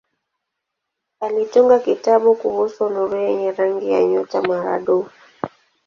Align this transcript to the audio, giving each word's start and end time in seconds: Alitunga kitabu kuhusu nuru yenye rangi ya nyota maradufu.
Alitunga 1.19 1.77
kitabu 1.79 2.35
kuhusu 2.35 2.89
nuru 2.89 3.17
yenye 3.17 3.51
rangi 3.51 3.89
ya 3.91 4.03
nyota 4.03 4.41
maradufu. 4.41 5.11